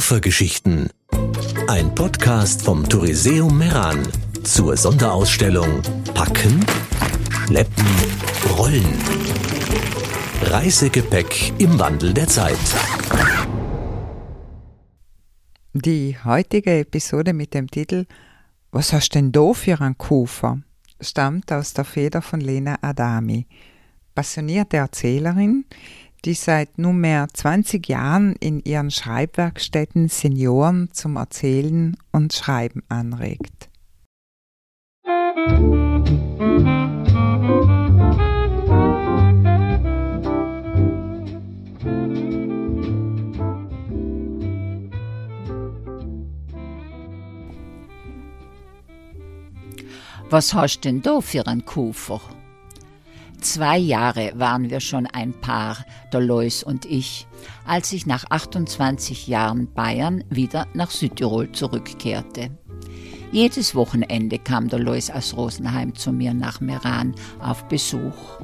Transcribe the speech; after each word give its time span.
Koffergeschichten. 0.00 0.88
Ein 1.68 1.94
Podcast 1.94 2.62
vom 2.62 2.88
Touriseum 2.88 3.58
Meran 3.58 4.08
zur 4.44 4.74
Sonderausstellung 4.74 5.82
Packen, 6.14 6.64
Schleppen, 7.46 7.84
Rollen. 8.56 8.94
Reisegepäck 10.44 11.52
im 11.58 11.78
Wandel 11.78 12.14
der 12.14 12.28
Zeit. 12.28 12.56
Die 15.74 16.16
heutige 16.24 16.78
Episode 16.78 17.34
mit 17.34 17.52
dem 17.52 17.70
Titel 17.70 18.06
Was 18.70 18.94
hast 18.94 19.14
denn 19.14 19.32
da 19.32 19.52
für 19.52 19.78
ein 19.82 19.98
Koffer? 19.98 20.62
stammt 20.98 21.52
aus 21.52 21.74
der 21.74 21.84
Feder 21.84 22.22
von 22.22 22.40
Lena 22.40 22.78
Adami, 22.80 23.46
passionierte 24.14 24.78
Erzählerin, 24.78 25.66
die 26.24 26.34
seit 26.34 26.78
nunmehr 26.78 27.28
20 27.32 27.88
Jahren 27.88 28.34
in 28.36 28.60
ihren 28.60 28.90
Schreibwerkstätten 28.90 30.08
Senioren 30.08 30.90
zum 30.92 31.16
Erzählen 31.16 31.96
und 32.12 32.32
Schreiben 32.32 32.82
anregt. 32.88 33.70
Was 50.30 50.54
hast 50.54 50.84
denn 50.84 51.02
da 51.02 51.20
für 51.20 51.44
ein 51.48 51.64
Koffer? 51.64 52.20
Zwei 53.40 53.78
Jahre 53.78 54.32
waren 54.34 54.68
wir 54.68 54.80
schon 54.80 55.06
ein 55.06 55.32
Paar, 55.40 55.78
Lois 56.12 56.62
und 56.62 56.84
ich, 56.84 57.26
als 57.64 57.92
ich 57.92 58.04
nach 58.04 58.24
28 58.28 59.28
Jahren 59.28 59.72
Bayern 59.72 60.24
wieder 60.28 60.66
nach 60.74 60.90
Südtirol 60.90 61.50
zurückkehrte. 61.52 62.50
Jedes 63.32 63.74
Wochenende 63.74 64.38
kam 64.38 64.68
Lois 64.68 65.08
aus 65.10 65.36
Rosenheim 65.36 65.94
zu 65.94 66.12
mir 66.12 66.34
nach 66.34 66.60
Meran 66.60 67.14
auf 67.40 67.64
Besuch. 67.68 68.40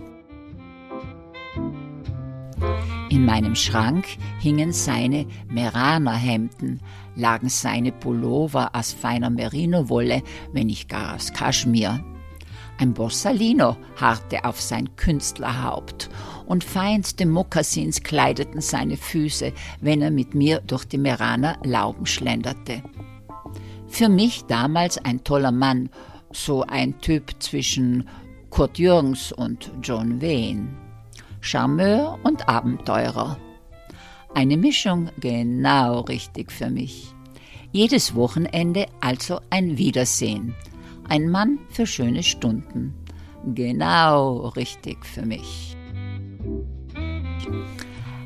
In 3.11 3.25
meinem 3.25 3.55
Schrank 3.55 4.07
hingen 4.41 4.73
seine 4.73 5.27
Meraner-Hemden, 5.49 6.81
lagen 7.15 7.49
seine 7.49 7.93
Pullover 7.93 8.71
aus 8.75 8.93
feiner 8.93 9.31
Merino-Wolle, 9.31 10.23
wenn 10.53 10.69
nicht 10.69 10.89
gar 10.89 11.17
aus 11.17 11.33
Kaschmir. 11.33 12.03
Ein 12.79 12.93
Borsalino 12.93 13.77
harrte 13.97 14.45
auf 14.45 14.61
sein 14.61 14.95
Künstlerhaupt 14.97 16.11
und 16.47 16.63
feinste 16.63 17.25
Mokassins 17.25 18.03
kleideten 18.03 18.61
seine 18.61 18.97
Füße, 18.99 19.53
wenn 19.81 20.03
er 20.03 20.11
mit 20.11 20.35
mir 20.35 20.61
durch 20.61 20.85
die 20.85 20.99
Meraner 20.99 21.59
Lauben 21.65 22.05
schlenderte. 22.05 22.83
Für 23.89 24.11
mich 24.11 24.45
damals 24.45 24.99
ein 24.99 25.25
toller 25.25 25.53
Mann, 25.53 25.89
so 26.33 26.63
ein 26.63 27.01
Typ 27.01 27.35
zwischen 27.39 28.09
Kurt 28.51 28.79
Jürgens 28.79 29.33
und 29.33 29.71
John 29.83 30.21
Wayne. 30.21 30.69
Charmeur 31.41 32.19
und 32.25 32.49
Abenteurer. 32.49 33.39
Eine 34.35 34.57
Mischung 34.57 35.09
genau 35.19 36.01
richtig 36.01 36.53
für 36.53 36.69
mich. 36.69 37.15
Jedes 37.73 38.15
Wochenende 38.15 38.87
also 39.01 39.41
ein 39.49 39.79
Wiedersehen 39.79 40.55
ein 41.09 41.29
Mann 41.29 41.59
für 41.69 41.87
schöne 41.87 42.23
Stunden. 42.23 42.95
Genau 43.55 44.49
richtig 44.49 45.05
für 45.05 45.25
mich. 45.25 45.77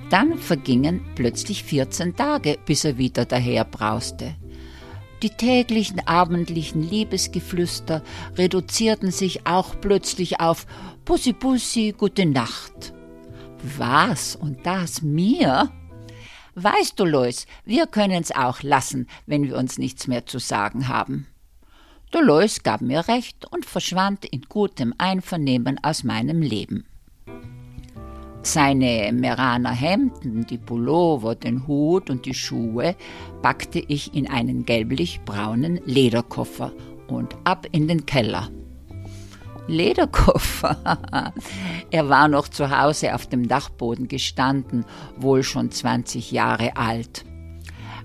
Dann 0.09 0.39
vergingen 0.39 1.05
plötzlich 1.15 1.63
14 1.63 2.17
Tage, 2.17 2.59
bis 2.67 2.85
er 2.85 2.99
wieder 2.99 3.25
daherbrauste. 3.25 4.35
Die 5.23 5.31
täglichen 5.31 6.01
abendlichen 6.07 6.83
Liebesgeflüster 6.83 8.03
reduzierten 8.37 9.11
sich 9.11 9.47
auch 9.47 9.79
plötzlich 9.81 10.41
auf 10.41 10.67
Pussy 11.05 11.35
Pussy, 11.35 11.95
gute 11.97 12.25
Nacht. 12.25 12.95
Was 13.77 14.35
und 14.35 14.65
das 14.65 15.03
mir? 15.03 15.71
Weißt 16.55 16.99
du, 16.99 17.05
Lois, 17.05 17.47
wir 17.65 17.87
können's 17.87 18.33
auch 18.33 18.63
lassen, 18.63 19.07
wenn 19.27 19.45
wir 19.45 19.57
uns 19.57 19.79
nichts 19.79 20.09
mehr 20.09 20.27
zu 20.27 20.39
sagen 20.39 20.89
haben. 20.89 21.27
Dolores 22.11 22.65
gab 22.65 22.81
mir 22.81 23.07
recht 23.07 23.47
und 23.53 23.65
verschwand 23.65 24.25
in 24.25 24.43
gutem 24.49 24.93
Einvernehmen 24.99 25.79
aus 25.83 26.03
meinem 26.03 26.43
Leben. 26.43 26.85
Seine 28.43 29.13
Meraner 29.13 29.71
Hemden, 29.71 30.47
die 30.47 30.59
Pullover, 30.59 31.37
den 31.37 31.69
Hut 31.69 32.11
und 32.11 32.27
die 32.27 32.35
Schuhe 32.35 32.97
packte 33.43 33.79
ich 33.79 34.15
in 34.15 34.29
einen 34.29 34.65
gelblich-braunen 34.65 35.81
Lederkoffer 35.85 36.73
und 37.07 37.37
ab 37.45 37.67
in 37.71 37.87
den 37.87 38.07
Keller. 38.07 38.49
Lederkoffer. 39.69 40.79
er 41.91 42.09
war 42.09 42.27
noch 42.27 42.49
zu 42.49 42.77
Hause 42.77 43.15
auf 43.15 43.29
dem 43.29 43.47
Dachboden 43.47 44.09
gestanden, 44.09 44.85
wohl 45.17 45.45
schon 45.45 45.71
20 45.71 46.33
Jahre 46.33 46.77
alt. 46.77 47.25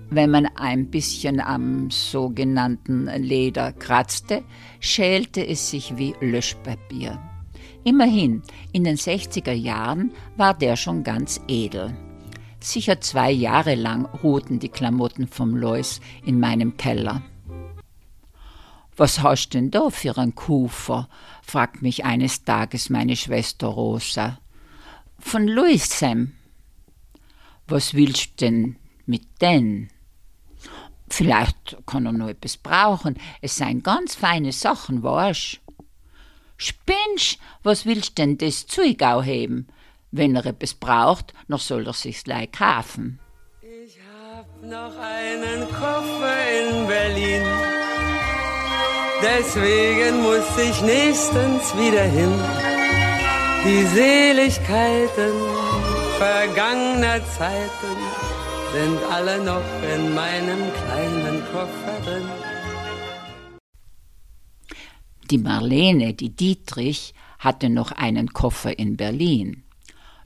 Wenn 0.08 0.30
man 0.30 0.46
ein 0.46 0.88
bisschen 0.90 1.40
am 1.40 1.90
sogenannten 1.90 3.06
Leder 3.06 3.72
kratzte, 3.72 4.44
schälte 4.78 5.44
es 5.44 5.70
sich 5.70 5.96
wie 5.96 6.14
Löschpapier. 6.20 7.20
Immerhin, 7.82 8.42
in 8.72 8.84
den 8.84 8.96
60er 8.96 9.52
Jahren 9.52 10.12
war 10.36 10.54
der 10.54 10.76
schon 10.76 11.02
ganz 11.02 11.40
edel. 11.48 11.96
Sicher 12.60 13.00
zwei 13.00 13.30
Jahre 13.30 13.74
lang 13.74 14.06
ruhten 14.06 14.58
die 14.58 14.68
Klamotten 14.68 15.28
vom 15.28 15.56
Lois 15.56 16.00
in 16.24 16.40
meinem 16.40 16.76
Keller. 16.76 17.22
Was 18.96 19.22
hast 19.22 19.50
denn 19.50 19.70
da 19.70 19.90
für 19.90 20.16
ein 20.16 20.34
Kufer? 20.34 21.08
fragt 21.42 21.82
mich 21.82 22.04
eines 22.04 22.44
Tages 22.44 22.90
meine 22.90 23.14
Schwester 23.14 23.66
Rosa. 23.66 24.38
Von 25.18 25.46
Louis 25.46 25.98
Sam. 25.98 26.32
Was 27.68 27.94
willst 27.94 28.40
denn 28.40 28.76
mit 29.04 29.24
denn? 29.40 29.88
Vielleicht 31.08 31.76
kann 31.86 32.06
er 32.06 32.12
noch 32.12 32.28
etwas 32.28 32.56
brauchen. 32.56 33.18
Es 33.40 33.56
seien 33.56 33.82
ganz 33.82 34.14
feine 34.14 34.52
Sachen, 34.52 35.02
weißt 35.02 35.60
Spinnst, 36.58 37.38
was 37.62 37.84
willst 37.84 38.18
denn 38.18 38.38
das 38.38 38.66
Zeug 38.66 39.02
heben? 39.24 39.68
Wenn 40.10 40.34
er 40.36 40.46
etwas 40.46 40.74
braucht, 40.74 41.34
noch 41.48 41.60
soll 41.60 41.86
er 41.86 41.92
sich's 41.92 42.24
gleich 42.24 42.50
kaufen. 42.50 43.20
Ich 43.60 43.98
hab 43.98 44.46
noch 44.62 44.98
einen 44.98 45.68
Koffer 45.68 46.36
in 46.58 46.86
Berlin. 46.86 47.42
Deswegen 49.22 50.22
muss 50.22 50.58
ich 50.58 50.80
nächstens 50.82 51.76
wieder 51.76 52.04
hin. 52.04 52.32
Die 53.64 53.82
Seligkeiten 53.94 55.34
vergangener 56.18 57.20
Zeiten 57.36 58.25
sind 58.76 59.02
alle 59.10 59.42
noch 59.42 59.68
in 59.94 60.14
meinem 60.14 60.60
kleinen 60.78 61.42
Koffer 61.50 61.94
drin. 62.04 62.28
Die 65.30 65.38
Marlene, 65.38 66.12
die 66.12 66.28
Dietrich, 66.28 67.14
hatte 67.38 67.70
noch 67.70 67.92
einen 67.92 68.34
Koffer 68.34 68.78
in 68.78 68.98
Berlin. 68.98 69.62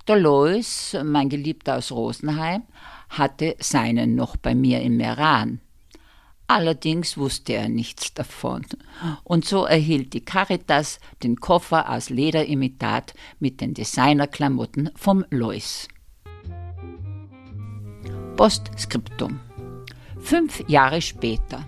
Der 0.08 0.18
Lois, 0.18 0.96
mein 1.04 1.28
Geliebter 1.28 1.76
aus 1.76 1.92
Rosenheim, 1.92 2.62
hatte 3.08 3.54
seinen 3.60 4.16
noch 4.16 4.36
bei 4.36 4.56
mir 4.56 4.80
in 4.80 4.96
Meran. 4.96 5.60
Allerdings 6.48 7.16
wusste 7.16 7.52
er 7.52 7.68
nichts 7.68 8.14
davon. 8.14 8.66
Und 9.22 9.44
so 9.44 9.64
erhielt 9.64 10.12
die 10.12 10.24
Caritas 10.24 10.98
den 11.22 11.36
Koffer 11.36 11.88
aus 11.88 12.10
Lederimitat 12.10 13.14
mit 13.38 13.60
den 13.60 13.74
Designerklamotten 13.74 14.90
vom 14.96 15.24
Lois. 15.30 15.86
Postskriptum. 18.40 19.38
Fünf 20.18 20.64
Jahre 20.66 21.02
später. 21.02 21.62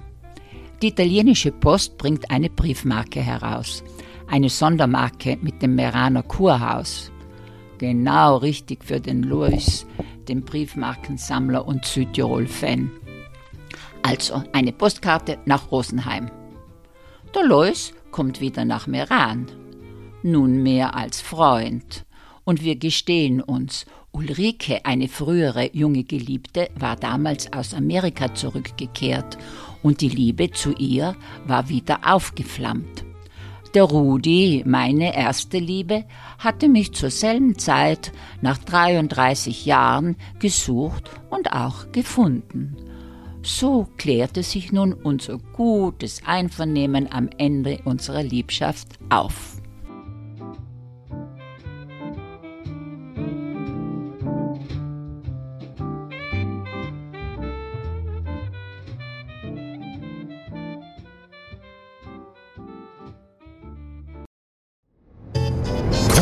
Die 0.81 0.89
italienische 0.89 1.53
Post 1.53 1.99
bringt 1.99 2.31
eine 2.31 2.49
Briefmarke 2.49 3.21
heraus. 3.21 3.85
Eine 4.27 4.49
Sondermarke 4.49 5.37
mit 5.43 5.61
dem 5.61 5.75
Meraner 5.75 6.23
Kurhaus. 6.23 7.13
Genau 7.77 8.39
richtig 8.39 8.87
für 8.87 9.01
den 9.01 9.23
Louis, 9.23 9.85
den 10.29 10.41
Briefmarkensammler 10.47 11.69
und 11.69 11.85
Südtirol-Fan. 11.85 12.91
Also 14.03 14.43
eine 14.55 14.73
Postkarte 14.73 15.41
nach 15.45 15.71
Rosenheim. 15.71 16.31
Der 17.35 17.45
Louis 17.45 17.93
kommt 18.13 18.41
wieder 18.41 18.65
nach 18.65 18.87
Meran. 18.87 19.45
Nunmehr 20.23 20.97
als 20.97 21.21
Freund. 21.21 22.07
Und 22.45 22.63
wir 22.63 22.77
gestehen 22.77 23.41
uns 23.41 23.87
Ulrike, 24.11 24.85
eine 24.85 25.09
frühere 25.09 25.71
junge 25.75 26.05
Geliebte, 26.05 26.69
war 26.79 26.97
damals 26.97 27.53
aus 27.53 27.73
Amerika 27.73 28.35
zurückgekehrt 28.35 29.39
und 29.83 30.01
die 30.01 30.09
Liebe 30.09 30.51
zu 30.51 30.73
ihr 30.75 31.17
war 31.47 31.69
wieder 31.69 32.01
aufgeflammt. 32.05 33.05
Der 33.75 33.85
Rudi, 33.85 34.63
meine 34.67 35.17
erste 35.17 35.59
Liebe, 35.59 36.05
hatte 36.39 36.69
mich 36.69 36.93
zur 36.93 37.11
selben 37.11 37.59
Zeit 37.59 38.13
nach 38.43 38.59
33 38.59 39.65
Jahren 39.65 40.17
gesucht 40.41 41.11
und 41.31 41.53
auch 41.55 41.91
gefunden. 41.91 42.77
So 43.43 43.89
klärte 43.97 44.43
sich 44.43 44.73
nun 44.73 44.93
unser 44.93 45.39
gutes 45.55 46.21
Einvernehmen 46.27 47.11
am 47.11 47.31
Ende 47.39 47.81
unserer 47.85 48.23
Liebschaft 48.23 48.89
auf. 49.09 49.62